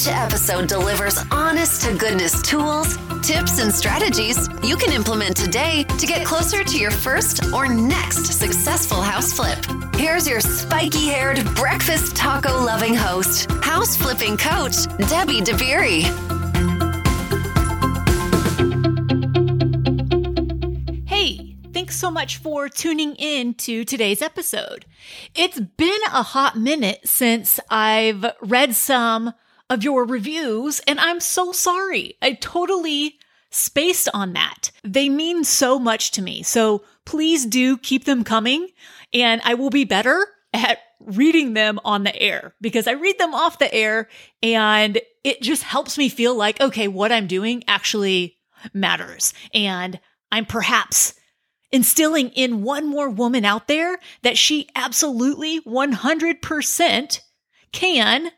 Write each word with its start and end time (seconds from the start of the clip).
Each 0.00 0.08
episode 0.08 0.66
delivers 0.66 1.18
honest 1.30 1.82
to 1.82 1.94
goodness 1.94 2.40
tools, 2.40 2.96
tips, 3.20 3.58
and 3.58 3.70
strategies 3.70 4.48
you 4.62 4.78
can 4.78 4.92
implement 4.92 5.36
today 5.36 5.84
to 5.98 6.06
get 6.06 6.24
closer 6.24 6.64
to 6.64 6.78
your 6.78 6.90
first 6.90 7.44
or 7.52 7.68
next 7.68 8.24
successful 8.24 9.02
house 9.02 9.30
flip. 9.30 9.58
Here's 9.96 10.26
your 10.26 10.40
spiky 10.40 11.08
haired, 11.08 11.44
breakfast 11.54 12.16
taco 12.16 12.64
loving 12.64 12.94
host, 12.94 13.50
house 13.62 13.94
flipping 13.94 14.38
coach, 14.38 14.86
Debbie 15.10 15.42
DeBerry. 15.42 16.04
Hey, 21.06 21.56
thanks 21.74 21.96
so 21.96 22.10
much 22.10 22.38
for 22.38 22.70
tuning 22.70 23.16
in 23.16 23.52
to 23.52 23.84
today's 23.84 24.22
episode. 24.22 24.86
It's 25.34 25.60
been 25.60 26.00
a 26.10 26.22
hot 26.22 26.56
minute 26.56 27.00
since 27.04 27.60
I've 27.68 28.24
read 28.40 28.74
some 28.74 29.34
of 29.70 29.82
your 29.82 30.04
reviews, 30.04 30.80
and 30.80 31.00
I'm 31.00 31.20
so 31.20 31.52
sorry. 31.52 32.16
I 32.20 32.32
totally 32.34 33.18
spaced 33.50 34.08
on 34.12 34.34
that. 34.34 34.70
They 34.84 35.08
mean 35.08 35.44
so 35.44 35.78
much 35.78 36.10
to 36.12 36.22
me. 36.22 36.42
So 36.42 36.84
please 37.06 37.46
do 37.46 37.78
keep 37.78 38.04
them 38.04 38.24
coming, 38.24 38.68
and 39.14 39.40
I 39.44 39.54
will 39.54 39.70
be 39.70 39.84
better 39.84 40.26
at 40.52 40.78
reading 41.00 41.54
them 41.54 41.80
on 41.84 42.04
the 42.04 42.20
air 42.20 42.54
because 42.60 42.86
I 42.86 42.92
read 42.92 43.18
them 43.18 43.34
off 43.34 43.58
the 43.58 43.72
air 43.72 44.08
and 44.42 45.00
it 45.24 45.40
just 45.40 45.62
helps 45.62 45.96
me 45.96 46.08
feel 46.08 46.34
like, 46.34 46.60
okay, 46.60 46.88
what 46.88 47.12
I'm 47.12 47.26
doing 47.26 47.64
actually 47.66 48.36
matters. 48.74 49.32
And 49.54 49.98
I'm 50.30 50.44
perhaps 50.44 51.14
instilling 51.72 52.28
in 52.30 52.62
one 52.62 52.86
more 52.86 53.08
woman 53.08 53.44
out 53.44 53.68
there 53.68 53.98
that 54.22 54.36
she 54.36 54.68
absolutely 54.74 55.60
100% 55.60 57.20
can 57.72 58.30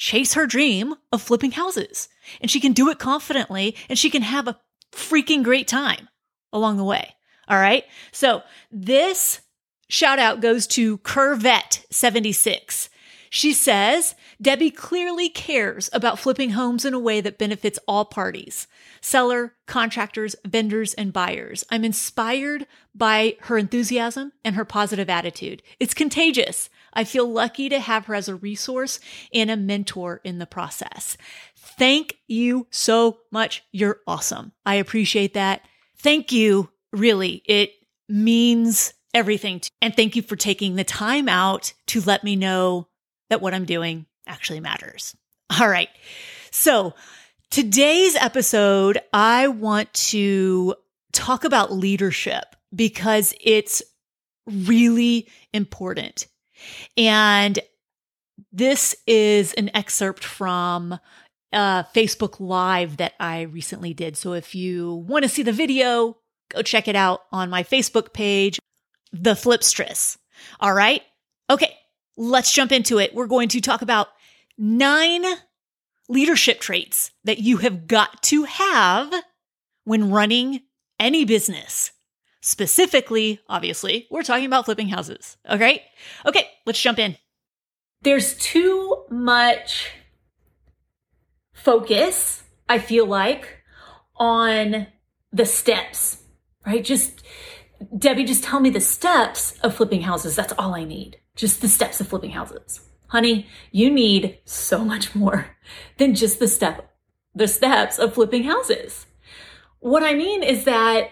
chase 0.00 0.32
her 0.32 0.46
dream 0.46 0.94
of 1.12 1.20
flipping 1.20 1.52
houses. 1.52 2.08
And 2.40 2.50
she 2.50 2.58
can 2.58 2.72
do 2.72 2.88
it 2.88 2.98
confidently 2.98 3.76
and 3.88 3.98
she 3.98 4.08
can 4.08 4.22
have 4.22 4.48
a 4.48 4.58
freaking 4.92 5.44
great 5.44 5.68
time 5.68 6.08
along 6.52 6.78
the 6.78 6.84
way. 6.84 7.14
All 7.46 7.58
right. 7.58 7.84
So 8.10 8.42
this 8.72 9.42
shout 9.88 10.18
out 10.18 10.40
goes 10.40 10.66
to 10.68 10.98
Curvette76. 10.98 12.88
She 13.32 13.52
says, 13.52 14.16
Debbie 14.42 14.70
clearly 14.70 15.28
cares 15.28 15.90
about 15.92 16.18
flipping 16.18 16.50
homes 16.50 16.84
in 16.84 16.94
a 16.94 16.98
way 16.98 17.20
that 17.20 17.38
benefits 17.38 17.78
all 17.86 18.04
parties 18.04 18.66
seller, 19.02 19.54
contractors, 19.66 20.34
vendors, 20.46 20.94
and 20.94 21.12
buyers. 21.12 21.64
I'm 21.70 21.84
inspired 21.84 22.66
by 22.94 23.36
her 23.42 23.56
enthusiasm 23.56 24.32
and 24.44 24.56
her 24.56 24.64
positive 24.64 25.08
attitude. 25.08 25.62
It's 25.78 25.94
contagious. 25.94 26.68
I 26.92 27.04
feel 27.04 27.30
lucky 27.30 27.68
to 27.68 27.80
have 27.80 28.06
her 28.06 28.14
as 28.14 28.28
a 28.28 28.34
resource 28.34 29.00
and 29.32 29.50
a 29.50 29.56
mentor 29.56 30.20
in 30.24 30.38
the 30.38 30.46
process. 30.46 31.16
Thank 31.56 32.18
you 32.26 32.66
so 32.70 33.18
much. 33.30 33.64
You're 33.72 34.00
awesome. 34.06 34.52
I 34.66 34.76
appreciate 34.76 35.34
that. 35.34 35.62
Thank 35.98 36.32
you. 36.32 36.70
Really, 36.92 37.42
it 37.46 37.70
means 38.08 38.92
everything. 39.14 39.60
To, 39.60 39.70
and 39.80 39.94
thank 39.94 40.16
you 40.16 40.22
for 40.22 40.36
taking 40.36 40.74
the 40.74 40.84
time 40.84 41.28
out 41.28 41.72
to 41.86 42.00
let 42.00 42.24
me 42.24 42.36
know 42.36 42.88
that 43.28 43.40
what 43.40 43.54
I'm 43.54 43.64
doing 43.64 44.06
actually 44.26 44.60
matters. 44.60 45.16
All 45.58 45.68
right. 45.68 45.88
So 46.50 46.94
today's 47.50 48.16
episode, 48.16 48.98
I 49.12 49.48
want 49.48 49.92
to 49.94 50.74
talk 51.12 51.44
about 51.44 51.72
leadership 51.72 52.44
because 52.74 53.34
it's 53.40 53.82
really 54.46 55.28
important. 55.52 56.26
And 56.96 57.58
this 58.52 58.96
is 59.06 59.52
an 59.54 59.70
excerpt 59.74 60.24
from 60.24 60.98
a 61.52 61.84
Facebook 61.94 62.40
Live 62.40 62.96
that 62.98 63.14
I 63.20 63.42
recently 63.42 63.94
did. 63.94 64.16
So 64.16 64.32
if 64.32 64.54
you 64.54 64.94
want 64.94 65.24
to 65.24 65.28
see 65.28 65.42
the 65.42 65.52
video, 65.52 66.16
go 66.50 66.62
check 66.62 66.88
it 66.88 66.96
out 66.96 67.22
on 67.32 67.50
my 67.50 67.62
Facebook 67.62 68.12
page, 68.12 68.58
The 69.12 69.34
Flipstress. 69.34 70.16
All 70.60 70.72
right. 70.72 71.02
Okay. 71.48 71.76
Let's 72.16 72.52
jump 72.52 72.72
into 72.72 72.98
it. 72.98 73.14
We're 73.14 73.26
going 73.26 73.48
to 73.50 73.60
talk 73.60 73.82
about 73.82 74.08
nine 74.58 75.24
leadership 76.08 76.60
traits 76.60 77.12
that 77.24 77.38
you 77.38 77.58
have 77.58 77.86
got 77.86 78.22
to 78.24 78.44
have 78.44 79.12
when 79.84 80.10
running 80.10 80.60
any 80.98 81.24
business. 81.24 81.92
Specifically, 82.40 83.40
obviously, 83.48 84.06
we're 84.10 84.22
talking 84.22 84.46
about 84.46 84.64
flipping 84.64 84.88
houses. 84.88 85.36
Okay. 85.48 85.84
Okay. 86.24 86.48
Let's 86.64 86.80
jump 86.80 86.98
in. 86.98 87.16
There's 88.02 88.34
too 88.38 89.04
much 89.10 89.90
focus, 91.52 92.42
I 92.68 92.78
feel 92.78 93.04
like, 93.06 93.58
on 94.16 94.86
the 95.32 95.44
steps, 95.44 96.22
right? 96.66 96.82
Just, 96.82 97.22
Debbie, 97.96 98.24
just 98.24 98.44
tell 98.44 98.60
me 98.60 98.70
the 98.70 98.80
steps 98.80 99.58
of 99.60 99.74
flipping 99.74 100.02
houses. 100.02 100.34
That's 100.34 100.54
all 100.58 100.74
I 100.74 100.84
need. 100.84 101.18
Just 101.36 101.60
the 101.60 101.68
steps 101.68 102.00
of 102.00 102.08
flipping 102.08 102.30
houses. 102.30 102.80
Honey, 103.08 103.46
you 103.70 103.90
need 103.90 104.38
so 104.44 104.84
much 104.84 105.14
more 105.14 105.56
than 105.98 106.14
just 106.14 106.38
the 106.38 106.48
step, 106.48 106.94
the 107.34 107.48
steps 107.48 107.98
of 107.98 108.14
flipping 108.14 108.44
houses. 108.44 109.06
What 109.80 110.02
I 110.02 110.14
mean 110.14 110.42
is 110.42 110.64
that 110.64 111.10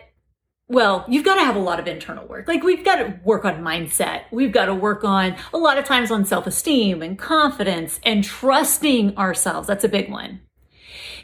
well, 0.69 1.05
you've 1.09 1.25
got 1.25 1.37
to 1.37 1.45
have 1.45 1.57
a 1.57 1.61
lot 1.61 1.81
of 1.81 1.87
internal 1.87 2.27
work. 2.27 2.47
Like 2.47 2.63
we've 2.63 2.85
got 2.85 2.97
to 2.97 3.19
work 3.25 3.45
on 3.47 3.63
mindset. 3.63 4.25
We've 4.31 4.53
got 4.53 4.67
to 4.67 4.75
work 4.75 5.03
on 5.03 5.37
a 5.53 5.59
lot 5.59 5.79
of 5.79 5.87
times 5.87 6.11
on 6.11 6.27
self-esteem 6.27 7.03
and 7.03 7.19
confidence 7.19 7.99
and 8.05 8.23
trusting 8.23 9.17
ourselves. 9.17 9.67
That's 9.67 9.85
a 9.85 9.89
big 9.89 10.11
one. 10.11 10.41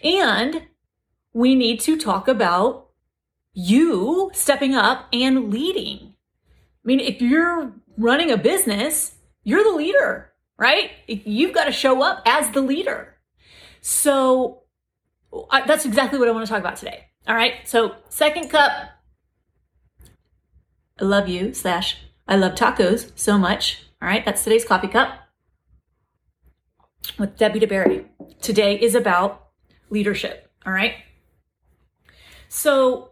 And 0.02 0.66
we 1.34 1.54
need 1.54 1.80
to 1.80 1.98
talk 1.98 2.26
about 2.26 2.88
you 3.52 4.30
stepping 4.32 4.74
up 4.74 5.08
and 5.12 5.52
leading. 5.52 6.14
I 6.84 6.86
mean, 6.86 7.00
if 7.00 7.20
you're 7.20 7.72
running 7.98 8.30
a 8.30 8.36
business, 8.36 9.14
you're 9.42 9.62
the 9.62 9.76
leader, 9.76 10.32
right? 10.58 10.90
You've 11.06 11.54
got 11.54 11.64
to 11.64 11.72
show 11.72 12.02
up 12.02 12.22
as 12.24 12.50
the 12.50 12.62
leader. 12.62 13.14
So 13.82 14.62
I, 15.50 15.66
that's 15.66 15.84
exactly 15.84 16.18
what 16.18 16.28
I 16.28 16.32
want 16.32 16.46
to 16.46 16.50
talk 16.50 16.60
about 16.60 16.76
today. 16.76 17.08
All 17.28 17.34
right. 17.34 17.54
So 17.64 17.96
second 18.08 18.48
cup, 18.48 18.72
I 21.00 21.04
love 21.04 21.28
you 21.28 21.52
slash 21.52 21.96
I 22.28 22.36
love 22.36 22.54
tacos 22.54 23.10
so 23.16 23.36
much. 23.36 23.82
All 24.00 24.08
right, 24.08 24.24
that's 24.24 24.44
today's 24.44 24.64
coffee 24.64 24.88
cup 24.88 25.18
with 27.18 27.36
Debbie 27.36 27.60
DeBerry. 27.60 28.06
Today 28.40 28.78
is 28.78 28.94
about 28.94 29.48
leadership. 29.90 30.50
All 30.64 30.72
right. 30.72 30.94
So 32.48 33.10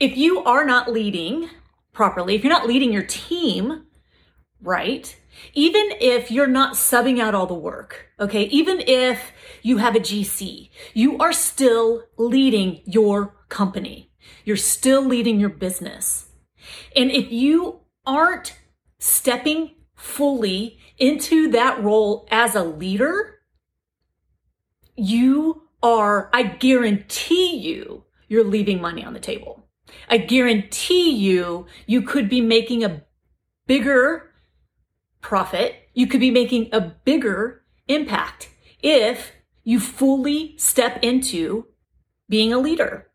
if 0.00 0.16
you 0.16 0.42
are 0.44 0.64
not 0.64 0.90
leading 0.90 1.50
properly, 1.92 2.34
if 2.34 2.42
you're 2.42 2.52
not 2.52 2.66
leading 2.66 2.92
your 2.92 3.02
team 3.02 3.84
right, 4.62 5.16
even 5.52 5.90
if 6.00 6.30
you're 6.30 6.46
not 6.46 6.74
subbing 6.74 7.20
out 7.20 7.34
all 7.34 7.46
the 7.46 7.54
work, 7.54 8.08
okay, 8.18 8.44
even 8.44 8.80
if 8.86 9.32
you 9.62 9.76
have 9.76 9.94
a 9.94 10.00
GC, 10.00 10.70
you 10.94 11.18
are 11.18 11.32
still 11.32 12.04
leading 12.16 12.80
your 12.86 13.36
company. 13.48 14.10
You're 14.44 14.56
still 14.56 15.04
leading 15.04 15.38
your 15.38 15.50
business. 15.50 16.27
And 16.94 17.10
if 17.10 17.30
you 17.32 17.80
aren't 18.06 18.56
stepping 18.98 19.72
fully 19.94 20.78
into 20.98 21.50
that 21.50 21.82
role 21.82 22.26
as 22.30 22.54
a 22.54 22.64
leader, 22.64 23.40
you 24.96 25.62
are, 25.82 26.30
I 26.32 26.42
guarantee 26.42 27.56
you, 27.56 28.04
you're 28.28 28.44
leaving 28.44 28.80
money 28.80 29.04
on 29.04 29.14
the 29.14 29.20
table. 29.20 29.68
I 30.08 30.18
guarantee 30.18 31.10
you, 31.10 31.66
you 31.86 32.02
could 32.02 32.28
be 32.28 32.40
making 32.40 32.84
a 32.84 33.02
bigger 33.66 34.30
profit. 35.20 35.88
You 35.94 36.06
could 36.06 36.20
be 36.20 36.30
making 36.30 36.68
a 36.72 36.80
bigger 36.80 37.62
impact 37.86 38.50
if 38.82 39.32
you 39.64 39.80
fully 39.80 40.56
step 40.58 40.98
into 41.02 41.66
being 42.28 42.52
a 42.52 42.58
leader. 42.58 43.07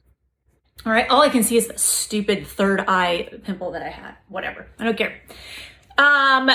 All 0.85 0.91
right, 0.91 1.09
all 1.09 1.21
I 1.21 1.29
can 1.29 1.43
see 1.43 1.55
is 1.55 1.67
the 1.67 1.77
stupid 1.77 2.45
third 2.45 2.83
eye 2.87 3.29
pimple 3.43 3.71
that 3.71 3.81
I 3.81 3.89
had. 3.89 4.15
Whatever, 4.27 4.67
I 4.77 4.83
don't 4.83 4.97
care. 4.97 5.21
Um, 5.97 6.49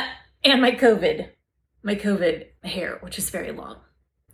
and 0.45 0.61
my 0.61 0.73
COVID, 0.73 1.31
my 1.83 1.95
COVID 1.95 2.47
hair, 2.63 2.99
which 3.01 3.19
is 3.19 3.31
very 3.31 3.53
long. 3.53 3.77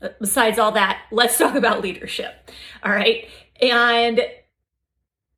But 0.00 0.18
besides 0.18 0.58
all 0.58 0.72
that, 0.72 1.02
let's 1.12 1.38
talk 1.38 1.54
about 1.54 1.80
leadership. 1.80 2.50
All 2.82 2.90
right, 2.90 3.28
and 3.62 4.20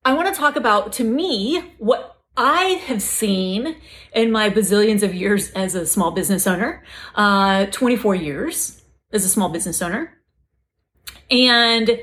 I 0.07 0.15
want 0.15 0.29
to 0.29 0.35
talk 0.35 0.57
about 0.57 0.95
to 0.95 1.05
me 1.05 1.75
what 1.77 2.17
I 2.35 2.81
have 2.87 3.03
seen 3.03 3.77
in 4.15 4.31
my 4.31 4.49
bazillions 4.49 5.03
of 5.03 5.15
years 5.15 5.51
as 5.51 5.75
a 5.75 5.87
small 5.87 6.13
business 6.13 6.47
owner, 6.47 6.83
uh, 7.15 7.67
24 7.67 8.15
years 8.15 8.83
as 9.13 9.25
a 9.25 9.29
small 9.29 9.51
business 9.51 9.83
owner, 9.83 10.17
and 11.31 12.01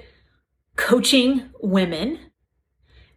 coaching 0.75 1.49
women 1.59 2.19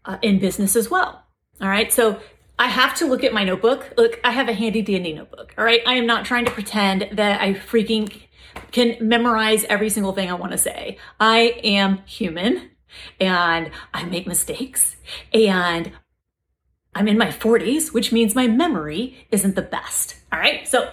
uh, 0.07 0.19
in 0.23 0.39
business 0.39 0.77
as 0.77 0.91
well. 0.91 1.25
All 1.61 1.69
right. 1.69 1.93
So 1.93 2.21
I 2.59 2.69
have 2.69 2.95
to 2.97 3.07
look 3.07 3.25
at 3.25 3.33
my 3.33 3.45
notebook. 3.45 3.93
Look, 3.97 4.21
I 4.25 4.31
have 4.31 4.49
a 4.49 4.53
handy 4.53 4.83
dandy 4.83 5.13
notebook. 5.13 5.55
All 5.59 5.65
right. 5.65 5.81
I 5.87 5.95
am 5.95 6.07
not 6.07 6.25
trying 6.25 6.45
to 6.47 6.51
pretend 6.51 7.09
that 7.13 7.41
I 7.41 7.55
freaking 7.55 8.23
can 8.73 8.97
memorize 9.01 9.65
every 9.65 9.91
single 9.91 10.13
thing 10.13 10.31
I 10.31 10.35
want 10.35 10.53
to 10.53 10.59
say. 10.59 10.99
I 11.21 11.59
am 11.63 11.99
human 12.07 12.71
and 13.21 13.71
I 13.93 14.05
make 14.05 14.27
mistakes 14.27 14.97
and 15.35 15.93
I'm 16.95 17.09
in 17.09 17.19
my 17.19 17.27
40s, 17.27 17.93
which 17.93 18.11
means 18.11 18.35
my 18.35 18.47
memory 18.47 19.27
isn't 19.31 19.55
the 19.55 19.63
best. 19.63 20.17
All 20.33 20.39
right. 20.39 20.67
So 20.67 20.91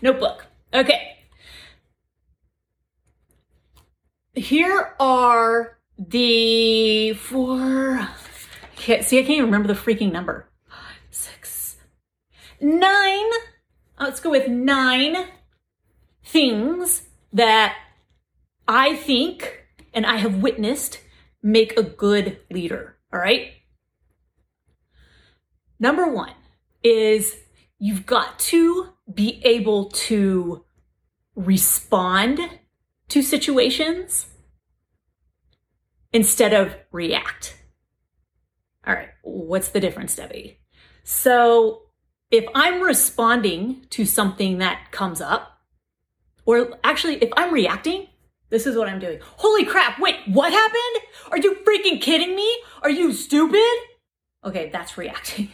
notebook. 0.00 0.46
Okay. 0.72 1.18
Here 4.34 4.94
are 4.98 5.78
the 5.98 7.12
four. 7.14 8.08
Can't, 8.80 9.04
see, 9.04 9.18
I 9.18 9.20
can't 9.20 9.32
even 9.32 9.44
remember 9.44 9.68
the 9.68 9.78
freaking 9.78 10.10
number. 10.10 10.48
Six, 11.10 11.76
nine. 12.62 12.80
Oh, 12.80 14.04
let's 14.04 14.20
go 14.20 14.30
with 14.30 14.48
nine 14.48 15.16
things 16.24 17.02
that 17.30 17.76
I 18.66 18.96
think 18.96 19.66
and 19.92 20.06
I 20.06 20.16
have 20.16 20.40
witnessed 20.40 21.02
make 21.42 21.76
a 21.76 21.82
good 21.82 22.38
leader. 22.50 22.96
All 23.12 23.20
right. 23.20 23.52
Number 25.78 26.10
one 26.10 26.32
is 26.82 27.36
you've 27.78 28.06
got 28.06 28.38
to 28.38 28.94
be 29.12 29.42
able 29.44 29.90
to 29.90 30.64
respond 31.36 32.40
to 33.08 33.20
situations 33.20 34.24
instead 36.14 36.54
of 36.54 36.76
react. 36.90 37.59
What's 39.30 39.68
the 39.68 39.80
difference, 39.80 40.16
Debbie? 40.16 40.58
So 41.04 41.82
if 42.30 42.44
I'm 42.54 42.80
responding 42.80 43.86
to 43.90 44.04
something 44.04 44.58
that 44.58 44.90
comes 44.90 45.20
up, 45.20 45.58
or 46.44 46.78
actually, 46.82 47.16
if 47.16 47.30
I'm 47.36 47.52
reacting, 47.52 48.08
this 48.48 48.66
is 48.66 48.76
what 48.76 48.88
I'm 48.88 48.98
doing. 48.98 49.20
Holy 49.22 49.64
crap, 49.64 50.00
wait, 50.00 50.16
what 50.26 50.52
happened? 50.52 51.04
Are 51.30 51.38
you 51.38 51.56
freaking 51.64 52.00
kidding 52.00 52.34
me? 52.34 52.56
Are 52.82 52.90
you 52.90 53.12
stupid? 53.12 53.78
Okay, 54.44 54.70
that's 54.72 54.98
reacting. 54.98 55.50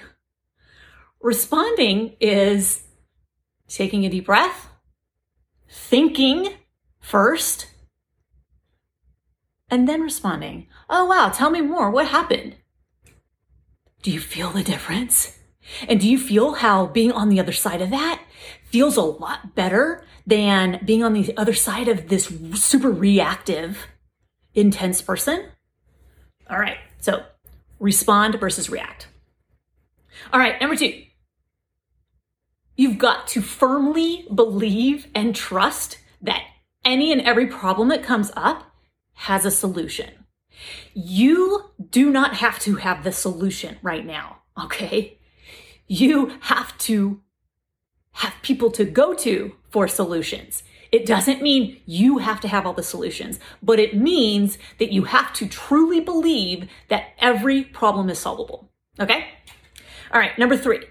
Responding 1.20 2.16
is 2.20 2.84
taking 3.68 4.04
a 4.04 4.08
deep 4.08 4.26
breath, 4.26 4.68
thinking 5.68 6.54
first, 7.00 7.66
and 9.68 9.88
then 9.88 10.00
responding. 10.00 10.68
Oh, 10.88 11.06
wow, 11.06 11.30
tell 11.30 11.50
me 11.50 11.60
more. 11.60 11.90
What 11.90 12.08
happened? 12.08 12.56
Do 14.06 14.12
you 14.12 14.20
feel 14.20 14.50
the 14.50 14.62
difference? 14.62 15.36
And 15.88 15.98
do 15.98 16.08
you 16.08 16.16
feel 16.16 16.54
how 16.54 16.86
being 16.86 17.10
on 17.10 17.28
the 17.28 17.40
other 17.40 17.50
side 17.50 17.82
of 17.82 17.90
that 17.90 18.22
feels 18.66 18.96
a 18.96 19.02
lot 19.02 19.56
better 19.56 20.04
than 20.24 20.80
being 20.84 21.02
on 21.02 21.12
the 21.12 21.36
other 21.36 21.54
side 21.54 21.88
of 21.88 22.08
this 22.08 22.32
super 22.54 22.88
reactive, 22.88 23.88
intense 24.54 25.02
person? 25.02 25.48
All 26.48 26.56
right, 26.56 26.76
so 27.00 27.24
respond 27.80 28.38
versus 28.38 28.70
react. 28.70 29.08
All 30.32 30.38
right, 30.38 30.60
number 30.60 30.76
two, 30.76 31.02
you've 32.76 32.98
got 32.98 33.26
to 33.26 33.42
firmly 33.42 34.24
believe 34.32 35.08
and 35.16 35.34
trust 35.34 35.98
that 36.22 36.44
any 36.84 37.10
and 37.10 37.22
every 37.22 37.48
problem 37.48 37.88
that 37.88 38.04
comes 38.04 38.30
up 38.36 38.72
has 39.14 39.44
a 39.44 39.50
solution. 39.50 40.25
You 40.94 41.70
do 41.90 42.10
not 42.10 42.34
have 42.36 42.58
to 42.60 42.76
have 42.76 43.04
the 43.04 43.12
solution 43.12 43.78
right 43.82 44.04
now, 44.04 44.38
okay? 44.62 45.18
You 45.86 46.38
have 46.40 46.76
to 46.78 47.20
have 48.12 48.34
people 48.42 48.70
to 48.72 48.84
go 48.84 49.14
to 49.14 49.54
for 49.68 49.86
solutions. 49.86 50.62
It 50.92 51.04
doesn't 51.04 51.42
mean 51.42 51.80
you 51.84 52.18
have 52.18 52.40
to 52.40 52.48
have 52.48 52.66
all 52.66 52.72
the 52.72 52.82
solutions, 52.82 53.38
but 53.62 53.78
it 53.78 53.96
means 53.96 54.56
that 54.78 54.92
you 54.92 55.04
have 55.04 55.32
to 55.34 55.46
truly 55.46 56.00
believe 56.00 56.68
that 56.88 57.08
every 57.18 57.64
problem 57.64 58.08
is 58.08 58.18
solvable. 58.18 58.70
Okay? 58.98 59.26
All 60.12 60.20
right, 60.20 60.38
number 60.38 60.56
three. 60.56 60.84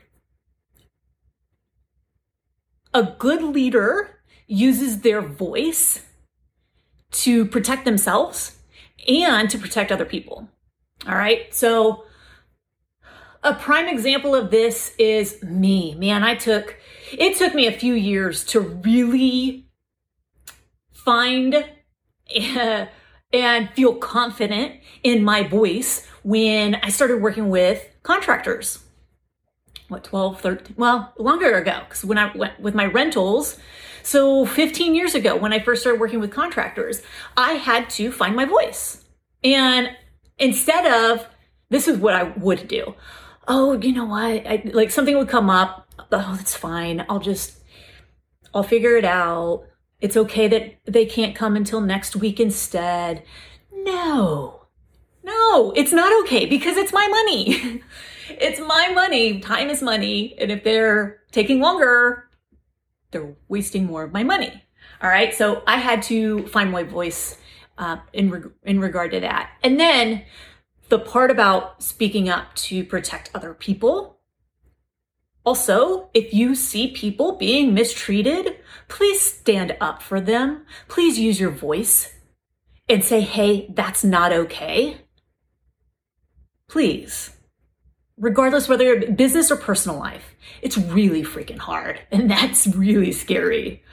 A 2.93 3.03
good 3.03 3.41
leader 3.41 4.19
uses 4.47 5.01
their 5.01 5.21
voice 5.21 6.05
to 7.11 7.45
protect 7.45 7.85
themselves 7.85 8.54
and 9.07 9.49
to 9.49 9.57
protect 9.57 9.91
other 9.91 10.05
people. 10.05 10.47
All 11.07 11.15
right. 11.15 11.53
So, 11.53 12.05
a 13.43 13.53
prime 13.53 13.87
example 13.87 14.33
of 14.33 14.49
this 14.49 14.95
is 14.97 15.41
me. 15.43 15.93
Man, 15.95 16.23
I 16.23 16.35
took, 16.35 16.77
it 17.11 17.37
took 17.37 17.53
me 17.53 17.67
a 17.67 17.71
few 17.71 17.93
years 17.93 18.43
to 18.45 18.59
really 18.59 19.67
find 20.91 21.65
and 23.33 23.69
feel 23.75 23.95
confident 23.95 24.73
in 25.03 25.23
my 25.23 25.43
voice 25.43 26.07
when 26.23 26.75
I 26.75 26.89
started 26.89 27.21
working 27.21 27.49
with 27.49 27.87
contractors. 28.01 28.79
What, 29.89 30.03
12, 30.03 30.41
13, 30.41 30.75
well, 30.77 31.13
longer 31.19 31.53
ago, 31.53 31.81
because 31.87 32.03
when 32.03 32.17
I 32.17 32.35
went 32.35 32.59
with 32.59 32.73
my 32.73 32.85
rentals, 32.85 33.59
so 34.05 34.45
15 34.45 34.93
years 34.93 35.15
ago, 35.15 35.35
when 35.35 35.51
I 35.51 35.59
first 35.59 35.81
started 35.81 35.99
working 35.99 36.19
with 36.19 36.31
contractors, 36.31 37.01
I 37.35 37.53
had 37.53 37.89
to 37.91 38.11
find 38.11 38.35
my 38.35 38.45
voice. 38.45 39.03
And 39.43 39.89
instead 40.37 40.85
of, 40.85 41.27
this 41.69 41.87
is 41.87 41.97
what 41.97 42.13
I 42.13 42.23
would 42.23 42.67
do. 42.67 42.93
Oh, 43.47 43.73
you 43.73 43.91
know 43.93 44.05
what? 44.05 44.45
I, 44.45 44.61
like 44.73 44.91
something 44.91 45.17
would 45.17 45.27
come 45.27 45.49
up. 45.49 45.87
Oh, 46.11 46.35
that's 46.37 46.55
fine. 46.55 47.03
I'll 47.09 47.19
just, 47.19 47.63
I'll 48.53 48.61
figure 48.61 48.95
it 48.95 49.05
out. 49.05 49.65
It's 50.01 50.17
okay 50.17 50.47
that 50.49 50.75
they 50.85 51.07
can't 51.07 51.35
come 51.35 51.55
until 51.55 51.81
next 51.81 52.15
week 52.15 52.39
instead. 52.39 53.23
No, 53.71 54.67
no, 55.23 55.73
it's 55.75 55.93
not 55.93 56.23
okay 56.23 56.45
because 56.45 56.77
it's 56.77 56.93
my 56.93 57.07
money. 57.07 57.81
it's 58.29 58.59
my 58.59 58.91
money. 58.93 59.39
Time 59.39 59.69
is 59.71 59.81
money. 59.81 60.35
And 60.39 60.51
if 60.51 60.63
they're 60.63 61.21
taking 61.31 61.59
longer, 61.59 62.24
they're 63.11 63.35
wasting 63.47 63.85
more 63.85 64.03
of 64.03 64.13
my 64.13 64.23
money. 64.23 64.63
All 65.01 65.09
right. 65.09 65.33
So 65.33 65.63
I 65.67 65.77
had 65.77 66.03
to 66.03 66.47
find 66.47 66.71
my 66.71 66.83
voice 66.83 67.37
uh, 67.77 67.97
in, 68.13 68.51
in 68.63 68.79
regard 68.79 69.11
to 69.11 69.19
that. 69.21 69.51
And 69.63 69.79
then 69.79 70.23
the 70.89 70.99
part 70.99 71.31
about 71.31 71.81
speaking 71.83 72.29
up 72.29 72.53
to 72.55 72.83
protect 72.83 73.31
other 73.33 73.53
people. 73.53 74.19
Also, 75.43 76.09
if 76.13 76.33
you 76.33 76.55
see 76.55 76.91
people 76.91 77.33
being 77.33 77.73
mistreated, 77.73 78.57
please 78.87 79.21
stand 79.21 79.75
up 79.79 80.01
for 80.01 80.19
them. 80.19 80.65
Please 80.87 81.19
use 81.19 81.39
your 81.39 81.51
voice 81.51 82.13
and 82.89 83.03
say, 83.03 83.21
hey, 83.21 83.67
that's 83.73 84.03
not 84.03 84.31
okay. 84.31 85.01
Please 86.67 87.34
regardless 88.17 88.69
whether 88.69 89.11
business 89.11 89.51
or 89.51 89.57
personal 89.57 89.99
life. 89.99 90.35
It's 90.61 90.77
really 90.77 91.23
freaking 91.23 91.57
hard 91.57 91.99
and 92.11 92.29
that's 92.29 92.67
really 92.67 93.11
scary. 93.11 93.83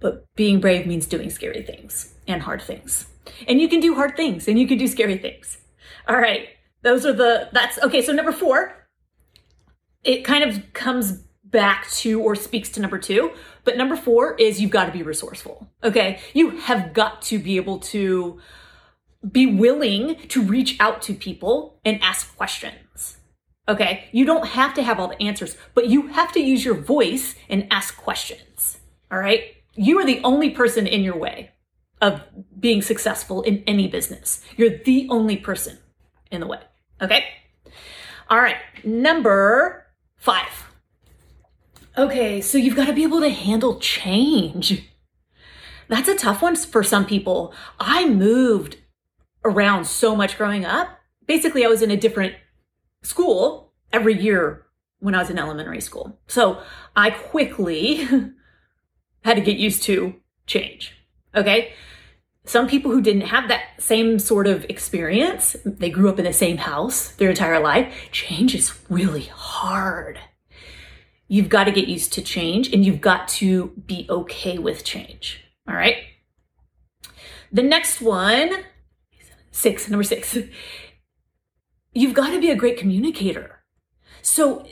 But 0.00 0.26
being 0.34 0.60
brave 0.60 0.86
means 0.86 1.06
doing 1.06 1.30
scary 1.30 1.62
things 1.62 2.14
and 2.26 2.42
hard 2.42 2.60
things. 2.60 3.06
And 3.48 3.60
you 3.60 3.68
can 3.68 3.80
do 3.80 3.94
hard 3.94 4.16
things 4.16 4.48
and 4.48 4.58
you 4.58 4.66
can 4.66 4.76
do 4.76 4.86
scary 4.86 5.16
things. 5.16 5.58
All 6.06 6.18
right. 6.18 6.48
Those 6.82 7.06
are 7.06 7.12
the, 7.14 7.48
that's 7.52 7.78
okay. 7.78 8.02
So 8.02 8.12
number 8.12 8.32
four, 8.32 8.86
it 10.02 10.22
kind 10.22 10.44
of 10.44 10.72
comes 10.74 11.12
back 11.44 11.88
to 11.88 12.20
or 12.20 12.34
speaks 12.34 12.68
to 12.70 12.80
number 12.80 12.98
two. 12.98 13.30
But 13.62 13.78
number 13.78 13.96
four 13.96 14.34
is 14.34 14.60
you've 14.60 14.70
got 14.70 14.86
to 14.86 14.92
be 14.92 15.02
resourceful. 15.02 15.70
Okay. 15.82 16.20
You 16.34 16.50
have 16.50 16.92
got 16.92 17.22
to 17.22 17.38
be 17.38 17.56
able 17.56 17.78
to 17.78 18.40
be 19.30 19.46
willing 19.46 20.16
to 20.28 20.42
reach 20.42 20.78
out 20.80 21.00
to 21.02 21.14
people 21.14 21.80
and 21.82 22.02
ask 22.02 22.36
questions. 22.36 22.83
Okay. 23.68 24.04
You 24.12 24.24
don't 24.24 24.46
have 24.48 24.74
to 24.74 24.82
have 24.82 25.00
all 25.00 25.08
the 25.08 25.22
answers, 25.22 25.56
but 25.74 25.88
you 25.88 26.08
have 26.08 26.32
to 26.32 26.40
use 26.40 26.64
your 26.64 26.74
voice 26.74 27.34
and 27.48 27.66
ask 27.70 27.96
questions. 27.96 28.78
All 29.10 29.18
right. 29.18 29.42
You 29.74 29.98
are 29.98 30.04
the 30.04 30.20
only 30.22 30.50
person 30.50 30.86
in 30.86 31.02
your 31.02 31.16
way 31.16 31.50
of 32.00 32.22
being 32.58 32.82
successful 32.82 33.42
in 33.42 33.64
any 33.66 33.88
business. 33.88 34.44
You're 34.56 34.78
the 34.78 35.08
only 35.10 35.36
person 35.36 35.78
in 36.30 36.40
the 36.40 36.46
way. 36.46 36.60
Okay. 37.00 37.24
All 38.28 38.38
right. 38.38 38.56
Number 38.84 39.86
five. 40.16 40.68
Okay. 41.96 42.40
So 42.40 42.58
you've 42.58 42.76
got 42.76 42.86
to 42.86 42.92
be 42.92 43.04
able 43.04 43.20
to 43.20 43.30
handle 43.30 43.78
change. 43.78 44.90
That's 45.88 46.08
a 46.08 46.16
tough 46.16 46.42
one 46.42 46.56
for 46.56 46.82
some 46.82 47.06
people. 47.06 47.54
I 47.78 48.06
moved 48.06 48.78
around 49.44 49.86
so 49.86 50.16
much 50.16 50.36
growing 50.36 50.64
up. 50.64 50.88
Basically, 51.26 51.64
I 51.64 51.68
was 51.68 51.82
in 51.82 51.90
a 51.90 51.96
different 51.96 52.34
school 53.04 53.72
every 53.92 54.20
year 54.20 54.66
when 54.98 55.14
I 55.14 55.18
was 55.18 55.30
in 55.30 55.38
elementary 55.38 55.80
school. 55.80 56.18
So 56.26 56.62
I 56.96 57.10
quickly 57.10 58.08
had 59.22 59.36
to 59.36 59.40
get 59.40 59.56
used 59.56 59.82
to 59.84 60.14
change. 60.46 60.94
Okay. 61.34 61.72
Some 62.46 62.68
people 62.68 62.90
who 62.90 63.00
didn't 63.00 63.22
have 63.22 63.48
that 63.48 63.62
same 63.78 64.18
sort 64.18 64.46
of 64.46 64.64
experience, 64.68 65.56
they 65.64 65.88
grew 65.88 66.10
up 66.10 66.18
in 66.18 66.26
the 66.26 66.32
same 66.32 66.58
house 66.58 67.08
their 67.12 67.30
entire 67.30 67.58
life. 67.60 67.94
Change 68.12 68.54
is 68.54 68.74
really 68.90 69.30
hard. 69.32 70.18
You've 71.26 71.48
got 71.48 71.64
to 71.64 71.72
get 71.72 71.88
used 71.88 72.12
to 72.14 72.22
change 72.22 72.72
and 72.72 72.84
you've 72.84 73.00
got 73.00 73.28
to 73.28 73.68
be 73.86 74.06
okay 74.10 74.58
with 74.58 74.84
change. 74.84 75.42
All 75.66 75.74
right. 75.74 75.96
The 77.50 77.62
next 77.62 78.00
one, 78.00 78.50
six, 79.50 79.88
number 79.88 80.04
six, 80.04 80.36
you've 81.94 82.14
got 82.14 82.30
to 82.30 82.40
be 82.40 82.50
a 82.50 82.56
great 82.56 82.78
communicator. 82.78 83.62
So 84.22 84.66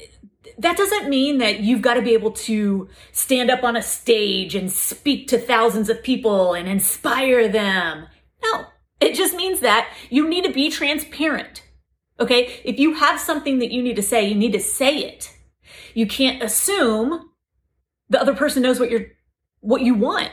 that 0.58 0.76
doesn't 0.76 1.08
mean 1.08 1.38
that 1.38 1.60
you've 1.60 1.82
got 1.82 1.94
to 1.94 2.02
be 2.02 2.14
able 2.14 2.32
to 2.32 2.88
stand 3.12 3.50
up 3.50 3.64
on 3.64 3.76
a 3.76 3.82
stage 3.82 4.54
and 4.54 4.70
speak 4.70 5.28
to 5.28 5.38
thousands 5.38 5.88
of 5.88 6.02
people 6.02 6.54
and 6.54 6.68
inspire 6.68 7.48
them. 7.48 8.06
No, 8.42 8.66
it 9.00 9.14
just 9.14 9.34
means 9.34 9.60
that 9.60 9.88
you 10.10 10.28
need 10.28 10.44
to 10.44 10.52
be 10.52 10.70
transparent. 10.70 11.62
Okay. 12.20 12.60
If 12.64 12.78
you 12.78 12.94
have 12.94 13.18
something 13.20 13.58
that 13.60 13.72
you 13.72 13.82
need 13.82 13.96
to 13.96 14.02
say, 14.02 14.28
you 14.28 14.34
need 14.34 14.52
to 14.52 14.60
say 14.60 14.98
it. 14.98 15.34
You 15.94 16.06
can't 16.06 16.42
assume 16.42 17.30
the 18.08 18.20
other 18.20 18.34
person 18.34 18.62
knows 18.62 18.78
what 18.78 18.90
you're, 18.90 19.06
what 19.62 19.82
you 19.82 19.94
want. 19.94 20.30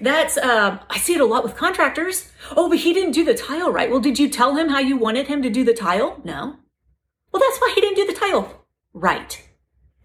That's, 0.00 0.38
uh, 0.38 0.78
I 0.88 0.98
see 0.98 1.14
it 1.14 1.20
a 1.20 1.26
lot 1.26 1.42
with 1.42 1.56
contractors. 1.56 2.30
Oh, 2.56 2.68
but 2.68 2.78
he 2.78 2.94
didn't 2.94 3.12
do 3.12 3.24
the 3.24 3.34
tile 3.34 3.70
right. 3.70 3.90
Well, 3.90 4.00
did 4.00 4.18
you 4.18 4.28
tell 4.28 4.56
him 4.56 4.68
how 4.70 4.78
you 4.78 4.96
wanted 4.96 5.26
him 5.26 5.42
to 5.42 5.50
do 5.50 5.64
the 5.64 5.74
tile? 5.74 6.20
No. 6.24 6.56
Well, 7.32 7.40
that's 7.40 7.58
why 7.58 7.72
he 7.74 7.80
didn't 7.80 7.96
do 7.96 8.06
the 8.06 8.18
tile 8.18 8.64
right. 8.92 9.42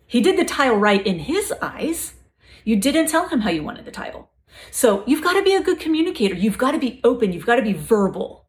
He 0.08 0.22
did 0.22 0.38
the 0.38 0.46
tile 0.46 0.76
right 0.76 1.06
in 1.06 1.20
his 1.20 1.54
eyes. 1.62 2.16
You 2.64 2.76
didn't 2.76 3.08
tell 3.08 3.30
him 3.30 3.42
how 3.42 3.52
you 3.52 3.64
wanted 3.64 3.86
the 3.86 3.92
tile. 3.92 4.32
So 4.72 5.04
you've 5.06 5.24
got 5.24 5.34
to 5.34 5.44
be 5.44 5.54
a 5.54 5.62
good 5.62 5.80
communicator. 5.80 6.34
You've 6.34 6.58
got 6.58 6.72
to 6.72 6.80
be 6.80 7.00
open. 7.04 7.34
You've 7.34 7.46
got 7.46 7.58
to 7.58 7.62
be 7.62 7.74
verbal. 7.74 8.48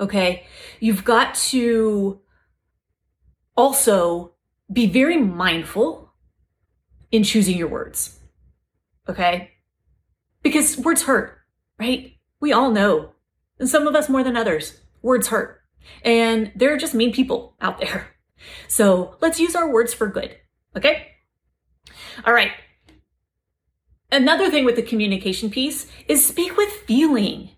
Okay. 0.00 0.44
You've 0.80 1.04
got 1.04 1.34
to 1.36 2.20
also 3.56 4.34
be 4.70 4.86
very 4.86 5.16
mindful 5.16 6.12
in 7.10 7.22
choosing 7.22 7.56
your 7.56 7.68
words. 7.68 8.15
Okay. 9.08 9.52
Because 10.42 10.76
words 10.76 11.02
hurt, 11.02 11.38
right? 11.78 12.16
We 12.40 12.52
all 12.52 12.70
know. 12.70 13.12
And 13.58 13.68
some 13.68 13.86
of 13.86 13.94
us 13.94 14.08
more 14.08 14.22
than 14.22 14.36
others. 14.36 14.80
Words 15.02 15.28
hurt. 15.28 15.62
And 16.02 16.52
there 16.54 16.72
are 16.72 16.78
just 16.78 16.94
mean 16.94 17.12
people 17.12 17.56
out 17.60 17.78
there. 17.80 18.08
So 18.68 19.16
let's 19.22 19.40
use 19.40 19.56
our 19.56 19.72
words 19.72 19.94
for 19.94 20.06
good. 20.06 20.36
Okay? 20.76 21.08
All 22.24 22.34
right. 22.34 22.52
Another 24.12 24.50
thing 24.50 24.64
with 24.64 24.76
the 24.76 24.82
communication 24.82 25.50
piece 25.50 25.90
is 26.06 26.24
speak 26.24 26.56
with 26.56 26.70
feeling. 26.70 27.50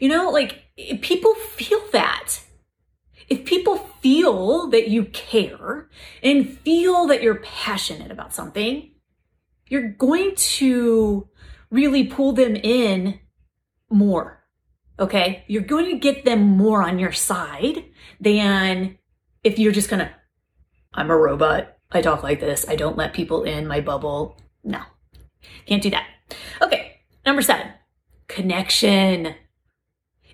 You 0.00 0.08
know, 0.08 0.30
like 0.30 0.64
people 1.00 1.34
feel 1.34 1.80
that. 1.92 2.40
If 3.28 3.44
people 3.44 3.76
feel 4.00 4.68
that 4.70 4.88
you 4.88 5.04
care 5.04 5.88
and 6.22 6.58
feel 6.60 7.06
that 7.06 7.22
you're 7.22 7.40
passionate 7.40 8.10
about 8.10 8.34
something, 8.34 8.90
you're 9.68 9.88
going 9.88 10.34
to 10.34 11.28
really 11.70 12.04
pull 12.04 12.32
them 12.32 12.56
in 12.56 13.20
more. 13.90 14.44
Okay. 14.98 15.44
You're 15.46 15.62
going 15.62 15.86
to 15.86 15.98
get 15.98 16.24
them 16.24 16.42
more 16.42 16.82
on 16.82 16.98
your 16.98 17.12
side 17.12 17.84
than 18.20 18.98
if 19.44 19.58
you're 19.58 19.72
just 19.72 19.90
going 19.90 20.00
to, 20.00 20.10
I'm 20.94 21.10
a 21.10 21.16
robot. 21.16 21.76
I 21.92 22.02
talk 22.02 22.22
like 22.22 22.40
this. 22.40 22.66
I 22.68 22.76
don't 22.76 22.96
let 22.96 23.14
people 23.14 23.44
in 23.44 23.66
my 23.66 23.80
bubble. 23.80 24.40
No, 24.64 24.80
can't 25.66 25.82
do 25.82 25.90
that. 25.90 26.06
Okay. 26.60 27.00
Number 27.24 27.42
seven, 27.42 27.68
connection. 28.28 29.34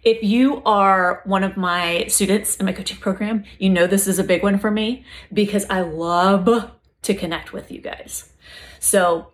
If 0.02 0.22
you 0.22 0.62
are 0.64 1.22
one 1.26 1.44
of 1.44 1.56
my 1.56 2.06
students 2.08 2.56
in 2.56 2.66
my 2.66 2.72
coaching 2.72 2.98
program, 2.98 3.44
you 3.58 3.70
know 3.70 3.86
this 3.86 4.06
is 4.06 4.18
a 4.18 4.24
big 4.24 4.42
one 4.42 4.58
for 4.58 4.70
me 4.70 5.04
because 5.32 5.64
I 5.70 5.82
love 5.82 6.70
to 7.02 7.14
connect 7.14 7.52
with 7.52 7.70
you 7.70 7.80
guys. 7.80 8.32
So 8.80 9.32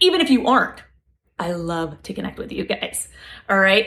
even 0.00 0.20
if 0.20 0.30
you 0.30 0.46
aren't, 0.46 0.82
I 1.38 1.52
love 1.52 2.02
to 2.02 2.14
connect 2.14 2.38
with 2.38 2.52
you 2.52 2.64
guys. 2.64 3.08
All 3.48 3.58
right. 3.58 3.86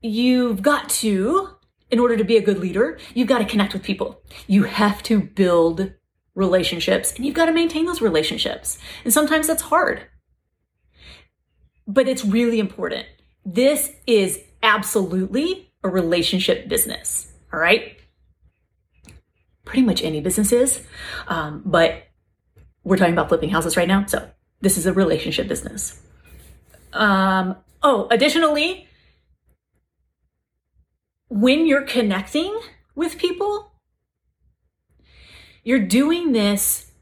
You've 0.00 0.62
got 0.62 0.88
to, 0.90 1.50
in 1.90 1.98
order 1.98 2.16
to 2.16 2.24
be 2.24 2.36
a 2.36 2.42
good 2.42 2.58
leader, 2.58 2.98
you've 3.14 3.28
got 3.28 3.38
to 3.38 3.44
connect 3.44 3.72
with 3.72 3.82
people. 3.82 4.22
You 4.46 4.64
have 4.64 5.02
to 5.04 5.20
build 5.20 5.92
relationships 6.34 7.14
and 7.14 7.24
you've 7.24 7.34
got 7.34 7.46
to 7.46 7.52
maintain 7.52 7.86
those 7.86 8.00
relationships. 8.00 8.78
And 9.04 9.12
sometimes 9.12 9.46
that's 9.46 9.62
hard, 9.62 10.06
but 11.86 12.08
it's 12.08 12.24
really 12.24 12.58
important. 12.58 13.06
This 13.44 13.92
is 14.06 14.40
absolutely 14.62 15.72
a 15.82 15.88
relationship 15.88 16.68
business. 16.68 17.32
All 17.52 17.60
right. 17.60 17.96
Pretty 19.64 19.82
much 19.82 20.02
any 20.02 20.20
business 20.20 20.52
is. 20.52 20.82
Um, 21.26 21.62
but 21.64 22.05
we're 22.86 22.96
talking 22.96 23.12
about 23.12 23.28
flipping 23.28 23.50
houses 23.50 23.76
right 23.76 23.88
now. 23.88 24.06
So 24.06 24.30
this 24.60 24.78
is 24.78 24.86
a 24.86 24.92
relationship 24.92 25.48
business. 25.48 26.00
Um, 26.92 27.56
oh, 27.82 28.06
additionally, 28.12 28.86
when 31.28 31.66
you're 31.66 31.82
connecting 31.82 32.56
with 32.94 33.18
people, 33.18 33.72
you're 35.64 35.80
doing 35.80 36.30
this 36.30 36.92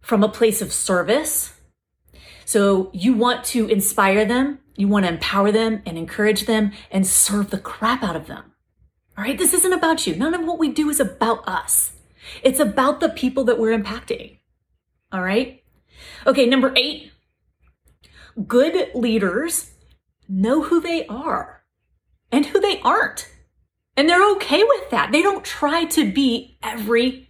from 0.00 0.22
a 0.22 0.28
place 0.28 0.62
of 0.62 0.72
service. 0.72 1.52
So 2.44 2.90
you 2.94 3.12
want 3.12 3.42
to 3.46 3.66
inspire 3.66 4.24
them, 4.24 4.60
you 4.76 4.86
want 4.86 5.06
to 5.06 5.12
empower 5.12 5.50
them 5.50 5.82
and 5.84 5.98
encourage 5.98 6.46
them 6.46 6.70
and 6.92 7.04
serve 7.04 7.50
the 7.50 7.58
crap 7.58 8.04
out 8.04 8.14
of 8.14 8.28
them. 8.28 8.52
All 9.18 9.24
right. 9.24 9.36
This 9.36 9.52
isn't 9.52 9.72
about 9.72 10.06
you. 10.06 10.14
None 10.14 10.34
of 10.34 10.44
what 10.46 10.60
we 10.60 10.68
do 10.70 10.88
is 10.88 11.00
about 11.00 11.46
us. 11.48 11.92
It's 12.44 12.60
about 12.60 13.00
the 13.00 13.08
people 13.08 13.42
that 13.44 13.58
we're 13.58 13.76
impacting. 13.76 14.38
All 15.12 15.22
right. 15.22 15.62
Okay. 16.26 16.46
Number 16.46 16.72
eight, 16.74 17.12
good 18.46 18.90
leaders 18.94 19.72
know 20.28 20.62
who 20.62 20.80
they 20.80 21.06
are 21.06 21.62
and 22.30 22.46
who 22.46 22.60
they 22.60 22.80
aren't. 22.80 23.28
And 23.96 24.08
they're 24.08 24.32
okay 24.32 24.64
with 24.64 24.90
that. 24.90 25.12
They 25.12 25.20
don't 25.20 25.44
try 25.44 25.84
to 25.84 26.10
be 26.10 26.56
every 26.62 27.28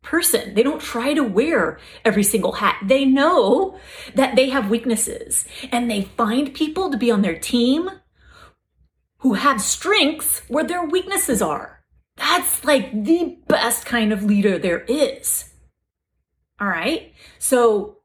person. 0.00 0.54
They 0.54 0.62
don't 0.62 0.80
try 0.80 1.12
to 1.12 1.22
wear 1.22 1.78
every 2.04 2.22
single 2.22 2.52
hat. 2.52 2.78
They 2.82 3.04
know 3.04 3.78
that 4.14 4.34
they 4.34 4.48
have 4.48 4.70
weaknesses 4.70 5.46
and 5.70 5.90
they 5.90 6.02
find 6.02 6.54
people 6.54 6.90
to 6.90 6.96
be 6.96 7.10
on 7.10 7.20
their 7.20 7.38
team 7.38 7.90
who 9.18 9.34
have 9.34 9.60
strengths 9.60 10.40
where 10.48 10.64
their 10.64 10.84
weaknesses 10.84 11.42
are. 11.42 11.84
That's 12.16 12.64
like 12.64 13.04
the 13.04 13.36
best 13.46 13.84
kind 13.84 14.12
of 14.12 14.24
leader 14.24 14.58
there 14.58 14.80
is. 14.88 15.52
All 16.60 16.68
right. 16.68 17.12
So 17.38 17.98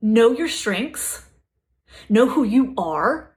know 0.00 0.32
your 0.32 0.48
strengths, 0.48 1.24
know 2.08 2.28
who 2.28 2.44
you 2.44 2.74
are, 2.76 3.36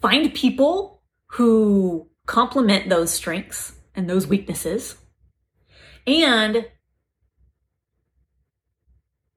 find 0.00 0.32
people 0.34 1.02
who 1.28 2.08
complement 2.26 2.88
those 2.88 3.12
strengths 3.12 3.72
and 3.94 4.08
those 4.08 4.26
weaknesses 4.26 4.96
and 6.06 6.66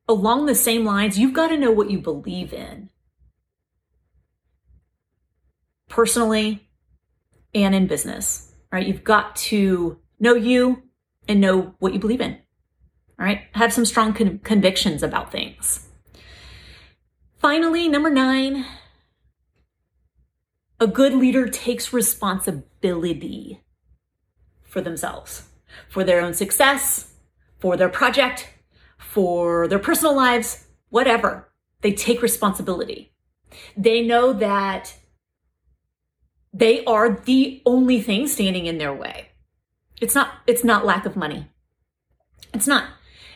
along 0.08 0.46
the 0.46 0.56
same 0.56 0.86
lines, 0.86 1.18
you've 1.18 1.34
got 1.34 1.48
to 1.50 1.58
know 1.58 1.72
what 1.72 1.90
you 1.90 2.00
believe 2.00 2.54
in 2.54 2.90
personally 5.88 6.68
and 7.54 7.74
in 7.74 7.88
business, 7.88 8.52
right? 8.72 8.86
You've 8.86 9.04
got 9.04 9.36
to 9.38 10.00
know 10.20 10.36
you 10.36 10.84
and 11.28 11.42
know 11.42 11.76
what 11.80 11.94
you 11.94 12.00
believe 12.00 12.22
in, 12.22 12.40
all 13.20 13.26
right? 13.26 13.42
Have 13.54 13.74
some 13.74 13.86
strong 13.86 14.14
con- 14.14 14.40
convictions 14.40 15.04
about 15.04 15.32
things. 15.32 15.88
Finally, 17.38 17.88
number 17.88 18.10
nine, 18.10 18.66
a 20.80 20.88
good 20.88 21.14
leader 21.14 21.48
takes 21.48 21.92
responsibility 21.94 23.62
for 24.64 24.82
themselves 24.82 25.50
for 25.88 26.04
their 26.04 26.22
own 26.22 26.34
success, 26.34 27.14
for 27.60 27.78
their 27.78 27.90
project, 27.90 28.50
for 28.98 29.68
their 29.68 29.80
personal 29.80 30.16
lives, 30.16 30.66
whatever. 30.90 31.52
They 31.82 31.94
take 31.94 32.22
responsibility. 32.22 33.14
They 33.78 34.02
know 34.02 34.34
that 34.34 34.96
they 36.54 36.84
are 36.86 37.10
the 37.10 37.62
only 37.66 38.02
thing 38.02 38.28
standing 38.28 38.66
in 38.66 38.78
their 38.78 38.94
way. 38.94 39.30
It's 40.02 40.16
not, 40.16 40.34
it's 40.48 40.64
not 40.64 40.86
lack 40.86 41.06
of 41.06 41.16
money. 41.16 41.48
It's 42.54 42.68
not. 42.68 42.86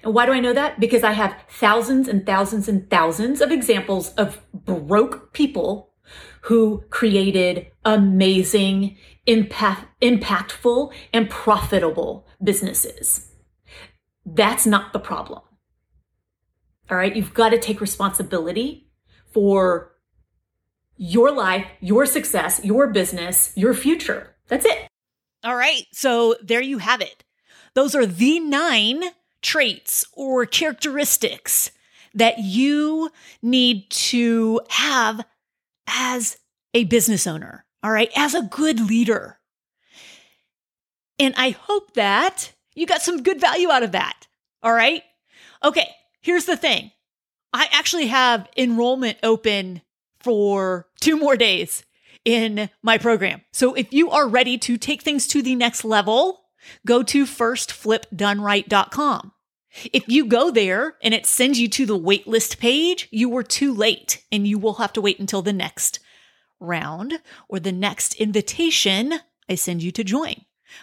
And 0.03 0.13
why 0.13 0.25
do 0.25 0.33
I 0.33 0.39
know 0.39 0.53
that? 0.53 0.79
Because 0.79 1.03
I 1.03 1.13
have 1.13 1.35
thousands 1.49 2.07
and 2.07 2.25
thousands 2.25 2.67
and 2.67 2.89
thousands 2.89 3.41
of 3.41 3.51
examples 3.51 4.13
of 4.15 4.39
broke 4.53 5.33
people 5.33 5.93
who 6.41 6.83
created 6.89 7.67
amazing, 7.85 8.97
impact, 9.25 9.85
impactful, 10.01 10.93
and 11.13 11.29
profitable 11.29 12.27
businesses. 12.43 13.29
that's 14.25 14.65
not 14.65 14.93
the 14.93 14.99
problem. 14.99 15.41
All 16.89 16.97
right. 16.97 17.15
You've 17.15 17.33
got 17.33 17.49
to 17.49 17.57
take 17.57 17.81
responsibility 17.81 18.89
for 19.33 19.93
your 20.95 21.31
life, 21.31 21.65
your 21.81 22.05
success, 22.05 22.61
your 22.63 22.87
business, 22.87 23.51
your 23.55 23.73
future. 23.73 24.35
That's 24.47 24.65
it. 24.65 24.87
All 25.43 25.55
right. 25.55 25.83
So 25.91 26.35
there 26.41 26.61
you 26.61 26.77
have 26.77 27.01
it. 27.01 27.23
Those 27.73 27.95
are 27.95 28.05
the 28.05 28.39
nine 28.39 29.03
traits 29.43 30.05
or 30.13 30.45
characteristics 30.45 31.71
that 32.13 32.39
you 32.39 33.11
need 33.41 33.89
to 33.89 34.61
have 34.69 35.25
as 35.87 36.37
a 36.73 36.85
business 36.85 37.27
owner. 37.27 37.65
All 37.83 37.91
right. 37.91 38.09
As 38.15 38.33
a 38.33 38.41
good 38.41 38.79
leader. 38.79 39.39
And 41.19 41.33
I 41.37 41.51
hope 41.51 41.93
that 41.93 42.53
you 42.75 42.85
got 42.85 43.01
some 43.01 43.23
good 43.23 43.39
value 43.39 43.69
out 43.69 43.83
of 43.83 43.91
that. 43.91 44.27
All 44.61 44.73
right. 44.73 45.03
Okay. 45.63 45.89
Here's 46.21 46.45
the 46.45 46.57
thing. 46.57 46.91
I 47.51 47.67
actually 47.71 48.07
have 48.07 48.49
enrollment 48.57 49.17
open 49.21 49.81
for 50.19 50.87
two 51.01 51.17
more 51.17 51.35
days 51.37 51.83
in 52.25 52.69
my 52.81 52.97
program. 52.97 53.41
So 53.51 53.73
if 53.73 53.93
you 53.93 54.09
are 54.09 54.27
ready 54.27 54.57
to 54.59 54.77
take 54.77 55.01
things 55.01 55.27
to 55.27 55.41
the 55.41 55.55
next 55.55 55.83
level, 55.83 56.42
go 56.85 57.03
to 57.03 57.25
firstflipdoneright.com. 57.25 59.31
If 59.91 60.07
you 60.07 60.25
go 60.25 60.51
there 60.51 60.95
and 61.01 61.13
it 61.13 61.25
sends 61.25 61.59
you 61.59 61.67
to 61.69 61.85
the 61.85 61.97
waitlist 61.97 62.59
page, 62.59 63.07
you 63.11 63.29
were 63.29 63.43
too 63.43 63.73
late 63.73 64.23
and 64.31 64.47
you 64.47 64.59
will 64.59 64.75
have 64.75 64.93
to 64.93 65.01
wait 65.01 65.19
until 65.19 65.41
the 65.41 65.53
next 65.53 65.99
round 66.59 67.19
or 67.49 67.59
the 67.59 67.71
next 67.71 68.13
invitation 68.15 69.15
I 69.49 69.55
send 69.55 69.81
you 69.81 69.91
to 69.91 70.03
join. 70.03 70.35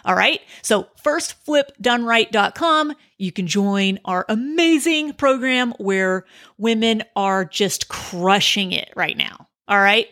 All 0.05 0.15
right. 0.15 0.41
So 0.61 0.87
firstflipdoneright.com. 1.03 2.95
You 3.17 3.31
can 3.31 3.47
join 3.47 3.99
our 4.05 4.25
amazing 4.29 5.13
program 5.13 5.73
where 5.77 6.25
women 6.57 7.03
are 7.15 7.45
just 7.45 7.87
crushing 7.87 8.71
it 8.71 8.91
right 8.95 9.17
now. 9.17 9.47
All 9.67 9.79
right. 9.79 10.07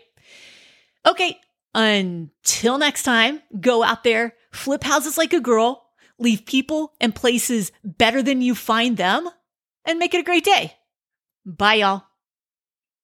Okay. 1.06 1.40
Until 1.76 2.78
next 2.78 3.04
time, 3.04 3.42
go 3.60 3.84
out 3.84 4.04
there, 4.04 4.34
flip 4.52 4.84
houses 4.84 5.18
like 5.18 5.34
a 5.34 5.40
girl, 5.40 5.90
leave 6.18 6.46
people 6.46 6.94
and 7.00 7.16
places 7.16 7.72
better 7.84 8.22
than 8.22 8.42
you 8.42 8.56
find 8.56 8.98
them, 8.98 9.30
and 9.86 10.00
make 10.00 10.14
it 10.14 10.20
a 10.20 10.24
great 10.24 10.44
day. 10.44 10.76
Bye, 11.46 11.76
y'all. 11.76 12.04